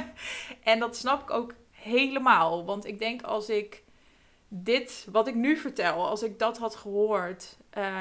en 0.62 0.78
dat 0.78 0.96
snap 0.96 1.22
ik 1.22 1.30
ook 1.30 1.54
helemaal. 1.70 2.64
Want 2.64 2.86
ik 2.86 2.98
denk 2.98 3.22
als 3.22 3.48
ik 3.48 3.83
dit, 4.48 5.06
wat 5.10 5.28
ik 5.28 5.34
nu 5.34 5.56
vertel, 5.56 6.08
als 6.08 6.22
ik 6.22 6.38
dat 6.38 6.58
had 6.58 6.76
gehoord 6.76 7.56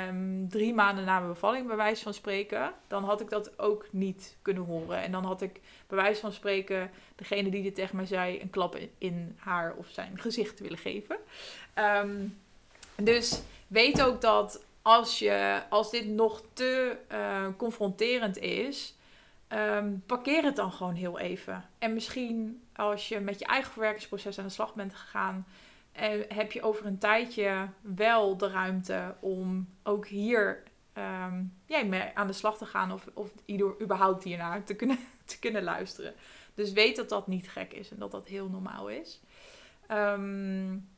um, 0.09 0.50
drie 0.50 0.73
maanden 0.73 1.05
na 1.05 1.17
mijn 1.19 1.31
bevalling, 1.31 1.67
bij 1.67 1.75
wijze 1.75 2.03
van 2.03 2.13
spreken, 2.13 2.73
dan 2.88 3.03
had 3.03 3.21
ik 3.21 3.29
dat 3.29 3.59
ook 3.59 3.88
niet 3.91 4.38
kunnen 4.41 4.63
horen. 4.63 5.01
En 5.01 5.12
dan 5.12 5.25
had 5.25 5.41
ik 5.41 5.59
bij 5.88 5.97
wijze 5.97 6.21
van 6.21 6.31
spreken 6.31 6.91
degene 7.15 7.50
die 7.50 7.63
dit 7.63 7.75
tegen 7.75 7.95
mij 7.95 8.05
zei, 8.05 8.41
een 8.41 8.50
klap 8.50 8.77
in, 8.97 9.35
haar 9.39 9.73
of 9.75 9.88
zijn 9.89 10.19
gezicht 10.19 10.59
willen 10.59 10.77
geven. 10.77 11.17
Um, 11.75 12.38
dus 12.95 13.41
weet 13.67 14.01
ook 14.01 14.21
dat 14.21 14.63
als, 14.81 15.19
je, 15.19 15.62
als 15.69 15.91
dit 15.91 16.07
nog 16.07 16.41
te 16.53 16.97
uh, 17.12 17.47
confronterend 17.57 18.38
is, 18.38 18.95
um, 19.50 20.03
parkeer 20.05 20.43
het 20.43 20.55
dan 20.55 20.71
gewoon 20.71 20.95
heel 20.95 21.19
even. 21.19 21.65
En 21.79 21.93
misschien 21.93 22.62
als 22.75 23.07
je 23.07 23.19
met 23.19 23.39
je 23.39 23.45
eigen 23.45 23.71
verwerkingsproces 23.71 24.39
aan 24.39 24.45
de 24.45 24.51
slag 24.51 24.73
bent 24.73 24.95
gegaan 24.95 25.45
heb 26.27 26.51
je 26.51 26.62
over 26.62 26.85
een 26.85 26.97
tijdje 26.97 27.69
wel 27.81 28.38
de 28.38 28.50
ruimte 28.50 29.15
om 29.19 29.69
ook 29.83 30.07
hier 30.07 30.63
um, 30.97 31.53
ja, 31.65 31.83
mee 31.83 32.12
aan 32.13 32.27
de 32.27 32.33
slag 32.33 32.57
te 32.57 32.65
gaan 32.65 32.91
of, 32.91 33.07
of 33.13 33.31
überhaupt 33.81 34.23
hiernaar 34.23 34.63
te 34.63 34.75
kunnen, 34.75 34.97
te 35.25 35.39
kunnen 35.39 35.63
luisteren. 35.63 36.13
Dus 36.53 36.71
weet 36.71 36.95
dat 36.95 37.09
dat 37.09 37.27
niet 37.27 37.50
gek 37.50 37.73
is 37.73 37.91
en 37.91 37.97
dat 37.97 38.12
dat 38.12 38.27
heel 38.27 38.50
normaal 38.50 38.89
is. 38.89 39.21
Um, 39.91 40.89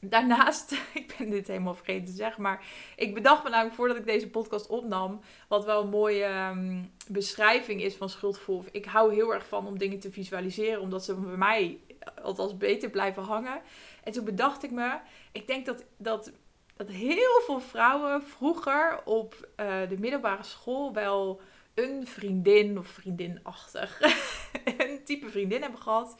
daarnaast, 0.00 0.72
ik 0.94 1.14
ben 1.18 1.30
dit 1.30 1.46
helemaal 1.46 1.74
vergeten 1.74 2.04
te 2.04 2.12
zeggen, 2.12 2.42
maar 2.42 2.64
ik 2.96 3.14
bedacht 3.14 3.44
me 3.44 3.50
namelijk 3.50 3.74
voordat 3.74 3.96
ik 3.96 4.06
deze 4.06 4.30
podcast 4.30 4.66
opnam, 4.66 5.20
wat 5.48 5.64
wel 5.64 5.82
een 5.82 5.88
mooie 5.88 6.24
um, 6.24 6.90
beschrijving 7.08 7.82
is 7.82 7.94
van 7.94 8.08
schuldgevoel. 8.08 8.64
Ik 8.72 8.84
hou 8.84 9.14
heel 9.14 9.34
erg 9.34 9.46
van 9.46 9.66
om 9.66 9.78
dingen 9.78 9.98
te 9.98 10.12
visualiseren, 10.12 10.80
omdat 10.80 11.04
ze 11.04 11.14
bij 11.14 11.36
mij 11.36 11.78
althans 12.22 12.56
beter 12.56 12.90
blijven 12.90 13.22
hangen. 13.22 13.60
En 14.04 14.12
toen 14.12 14.24
bedacht 14.24 14.62
ik 14.62 14.70
me, 14.70 14.98
ik 15.32 15.46
denk 15.46 15.66
dat, 15.66 15.84
dat, 15.96 16.32
dat 16.76 16.88
heel 16.88 17.40
veel 17.46 17.60
vrouwen 17.60 18.22
vroeger 18.22 19.00
op 19.04 19.48
uh, 19.60 19.88
de 19.88 19.98
middelbare 19.98 20.42
school 20.42 20.92
wel 20.92 21.40
een 21.74 22.06
vriendin 22.06 22.78
of 22.78 22.86
vriendinachtig, 22.86 24.00
een 24.78 25.00
type 25.04 25.30
vriendin 25.30 25.62
hebben 25.62 25.80
gehad. 25.80 26.16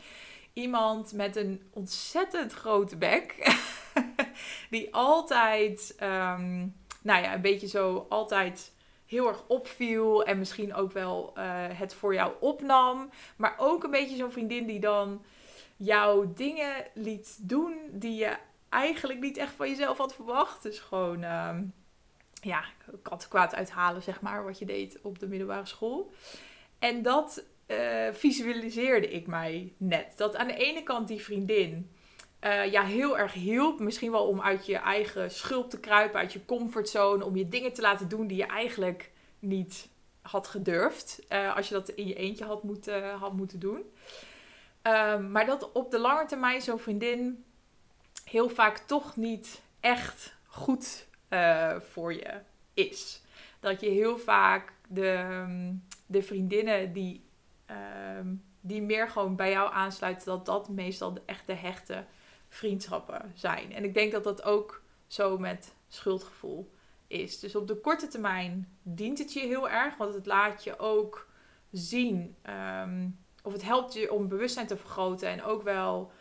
Iemand 0.59 1.13
met 1.13 1.37
een 1.37 1.63
ontzettend 1.71 2.53
grote 2.53 2.97
bek, 2.97 3.57
die 4.71 4.95
altijd, 4.95 5.97
um, 6.03 6.77
nou 7.03 7.23
ja, 7.23 7.35
een 7.35 7.41
beetje 7.41 7.67
zo 7.67 8.07
altijd 8.09 8.73
heel 9.07 9.29
erg 9.29 9.45
opviel 9.47 10.25
en 10.25 10.39
misschien 10.39 10.75
ook 10.75 10.93
wel 10.93 11.33
uh, 11.37 11.45
het 11.69 11.95
voor 11.95 12.15
jou 12.15 12.33
opnam. 12.41 13.11
Maar 13.37 13.55
ook 13.59 13.85
een 13.85 13.91
beetje 13.91 14.17
zo'n 14.17 14.33
vriendin 14.33 14.67
die 14.67 14.81
dan 14.81 15.23
jouw 15.77 16.33
dingen 16.35 16.87
liet 16.95 17.39
doen 17.41 17.77
die 17.91 18.15
je 18.15 18.37
eigenlijk 18.69 19.21
niet 19.21 19.37
echt 19.37 19.53
van 19.53 19.69
jezelf 19.69 19.99
had 19.99 20.15
verwacht. 20.15 20.63
Dus 20.63 20.79
gewoon, 20.79 21.23
uh, 21.23 21.59
ja, 22.33 22.65
kat 23.03 23.29
kwaad 23.29 23.55
uithalen, 23.55 24.03
zeg 24.03 24.21
maar, 24.21 24.45
wat 24.45 24.59
je 24.59 24.65
deed 24.65 24.99
op 25.03 25.19
de 25.19 25.29
middelbare 25.29 25.67
school. 25.67 26.13
En 26.79 27.03
dat 27.03 27.45
uh, 27.69 28.13
visualiseerde 28.13 29.11
ik 29.11 29.27
mij 29.27 29.73
net. 29.77 30.13
Dat 30.17 30.37
aan 30.37 30.47
de 30.47 30.57
ene 30.57 30.83
kant 30.83 31.09
die 31.09 31.21
vriendin 31.21 31.91
uh, 32.45 32.73
ja, 32.73 32.85
heel 32.85 33.19
erg 33.19 33.33
hielp. 33.33 33.81
Misschien 33.81 34.11
wel 34.11 34.27
om 34.27 34.41
uit 34.41 34.67
je 34.67 34.77
eigen 34.77 35.31
schulp 35.31 35.71
te 35.71 35.81
kruipen, 35.81 36.21
uit 36.21 36.33
je 36.33 36.45
comfortzone. 36.45 37.25
Om 37.25 37.37
je 37.37 37.49
dingen 37.49 37.73
te 37.73 37.81
laten 37.81 38.09
doen 38.09 38.27
die 38.27 38.37
je 38.37 38.47
eigenlijk 38.47 39.11
niet 39.39 39.89
had 40.21 40.47
gedurfd. 40.47 41.23
Uh, 41.33 41.57
als 41.57 41.69
je 41.69 41.75
dat 41.75 41.89
in 41.89 42.07
je 42.07 42.15
eentje 42.15 42.45
had 42.45 42.63
moeten, 42.63 43.11
had 43.11 43.33
moeten 43.33 43.59
doen. 43.59 43.83
Um, 44.83 45.31
maar 45.31 45.47
dat 45.47 45.73
op 45.73 45.91
de 45.91 45.99
lange 45.99 46.27
termijn 46.27 46.63
zo'n 46.63 46.79
vriendin 46.79 47.45
heel 48.25 48.49
vaak 48.49 48.79
toch 48.79 49.17
niet 49.17 49.63
echt 49.81 50.37
goed 50.47 51.07
voor 51.81 52.13
je 52.13 52.41
is. 52.75 53.23
Dat 53.61 53.81
je 53.81 53.89
heel 53.89 54.19
vaak 54.19 54.73
de, 54.89 55.37
de 56.07 56.23
vriendinnen 56.23 56.93
die, 56.93 57.28
um, 57.71 58.45
die 58.61 58.83
meer 58.83 59.09
gewoon 59.09 59.37
bij 59.37 59.51
jou 59.51 59.73
aansluiten, 59.73 60.27
dat 60.27 60.47
dat 60.47 60.69
meestal 60.69 61.13
de 61.13 61.23
echte 61.27 61.53
hechte 61.53 62.05
vriendschappen 62.49 63.33
zijn. 63.35 63.73
En 63.73 63.85
ik 63.85 63.95
denk 63.95 64.13
dat 64.13 64.25
dat 64.25 64.43
ook 64.43 64.83
zo 65.07 65.39
met 65.39 65.75
schuldgevoel 65.89 66.71
is. 67.07 67.39
Dus 67.39 67.55
op 67.55 67.69
de 67.69 67.77
korte 67.77 68.09
termijn 68.09 68.79
dient 68.83 69.19
het 69.19 69.33
je 69.33 69.41
heel 69.41 69.69
erg, 69.69 69.97
want 69.97 70.15
het 70.15 70.27
laat 70.27 70.65
je 70.65 70.79
ook 70.79 71.29
zien, 71.71 72.37
ehm, 72.43 73.09
of 73.43 73.53
het 73.53 73.63
helpt 73.63 73.93
je 73.95 74.13
om 74.13 74.29
bewustzijn 74.29 74.67
te 74.67 74.77
vergroten 74.77 75.29
en 75.29 75.43
ook 75.43 75.63
wel, 75.63 76.13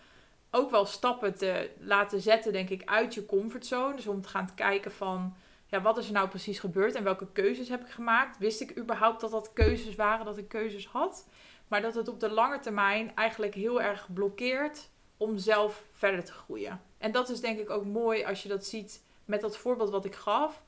ook 0.51 0.71
wel 0.71 0.85
stappen 0.85 1.37
te 1.37 1.71
laten 1.79 2.21
zetten, 2.21 2.53
denk 2.53 2.69
ik, 2.69 2.81
uit 2.85 3.13
je 3.13 3.25
comfortzone. 3.25 3.95
Dus 3.95 4.07
om 4.07 4.21
te 4.21 4.29
gaan 4.29 4.55
kijken 4.55 4.91
van, 4.91 5.35
ja, 5.69 5.81
wat 5.81 5.97
is 5.97 6.07
er 6.07 6.13
nou 6.13 6.27
precies 6.27 6.59
gebeurd 6.59 6.95
en 6.95 7.03
welke 7.03 7.27
keuzes 7.31 7.69
heb 7.69 7.81
ik 7.81 7.89
gemaakt? 7.89 8.37
Wist 8.37 8.61
ik 8.61 8.77
überhaupt 8.77 9.21
dat 9.21 9.31
dat 9.31 9.53
keuzes 9.53 9.95
waren, 9.95 10.25
dat 10.25 10.37
ik 10.37 10.47
keuzes 10.47 10.87
had? 10.87 11.27
Maar 11.67 11.81
dat 11.81 11.95
het 11.95 12.07
op 12.07 12.19
de 12.19 12.29
lange 12.29 12.59
termijn 12.59 13.15
eigenlijk 13.15 13.53
heel 13.53 13.81
erg 13.81 14.07
blokkeert 14.13 14.89
om 15.17 15.37
zelf 15.37 15.83
verder 15.91 16.23
te 16.23 16.31
groeien. 16.31 16.81
En 16.97 17.11
dat 17.11 17.29
is 17.29 17.39
denk 17.39 17.59
ik 17.59 17.69
ook 17.69 17.85
mooi 17.85 18.23
als 18.23 18.43
je 18.43 18.49
dat 18.49 18.65
ziet 18.65 19.03
met 19.25 19.41
dat 19.41 19.57
voorbeeld 19.57 19.89
wat 19.89 20.05
ik 20.05 20.15
gaf. 20.15 20.63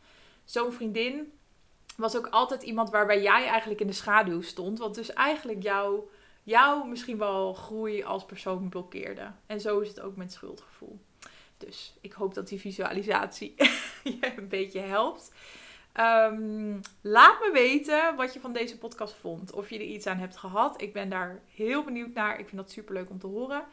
Zo'n 0.45 0.71
vriendin 0.71 1.33
was 1.97 2.17
ook 2.17 2.27
altijd 2.27 2.63
iemand 2.63 2.89
waarbij 2.89 3.21
jij 3.21 3.47
eigenlijk 3.47 3.81
in 3.81 3.87
de 3.87 3.93
schaduw 3.93 4.41
stond. 4.41 4.79
Wat 4.79 4.95
dus 4.95 5.13
eigenlijk 5.13 5.63
jou, 5.63 6.01
jou 6.43 6.87
misschien 6.87 7.17
wel 7.17 7.53
groei 7.53 8.03
als 8.03 8.25
persoon 8.25 8.69
blokkeerde. 8.69 9.31
En 9.45 9.61
zo 9.61 9.79
is 9.79 9.87
het 9.87 9.99
ook 9.99 10.15
met 10.15 10.33
schuldgevoel. 10.33 10.99
Dus 11.59 11.93
ik 12.01 12.13
hoop 12.13 12.33
dat 12.33 12.47
die 12.47 12.59
visualisatie 12.59 13.53
je 14.19 14.33
een 14.37 14.47
beetje 14.47 14.79
helpt. 14.79 15.31
Ehm, 15.93 16.79
laat 17.01 17.39
me 17.39 17.49
weten 17.53 18.15
wat 18.15 18.33
je 18.33 18.39
van 18.39 18.53
deze 18.53 18.77
podcast 18.77 19.13
vond. 19.13 19.51
Of 19.51 19.69
je 19.69 19.75
er 19.75 19.81
iets 19.81 20.07
aan 20.07 20.17
hebt 20.17 20.37
gehad. 20.37 20.81
Ik 20.81 20.93
ben 20.93 21.09
daar 21.09 21.41
heel 21.53 21.83
benieuwd 21.83 22.13
naar. 22.13 22.39
Ik 22.39 22.47
vind 22.47 22.61
dat 22.61 22.71
super 22.71 22.93
leuk 22.93 23.09
om 23.09 23.19
te 23.19 23.27
horen. 23.27 23.63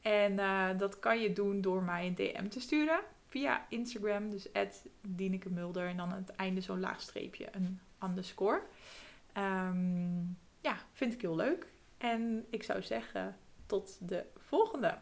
En 0.00 0.32
uh, 0.32 0.68
dat 0.78 0.98
kan 0.98 1.20
je 1.20 1.32
doen 1.32 1.60
door 1.60 1.82
mij 1.82 2.06
een 2.06 2.14
DM 2.14 2.48
te 2.48 2.60
sturen 2.60 3.00
via 3.28 3.66
Instagram. 3.68 4.30
Dus 4.30 4.48
Dieneke 5.00 5.50
Mulder. 5.50 5.88
En 5.88 5.96
dan 5.96 6.10
aan 6.10 6.24
het 6.26 6.36
einde 6.36 6.60
zo'n 6.60 6.80
laag 6.80 7.00
streepje, 7.00 7.48
een 7.52 7.80
underscore. 8.02 8.62
Um, 9.36 10.38
ja, 10.60 10.76
vind 10.92 11.12
ik 11.12 11.20
heel 11.20 11.36
leuk. 11.36 11.66
En 11.98 12.46
ik 12.50 12.62
zou 12.62 12.82
zeggen, 12.82 13.36
tot 13.66 13.98
de 14.00 14.24
volgende. 14.36 14.98